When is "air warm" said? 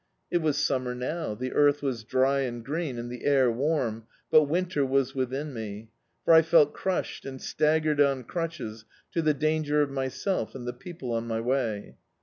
3.23-4.05